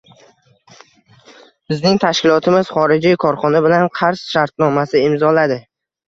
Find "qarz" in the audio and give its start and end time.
3.99-4.23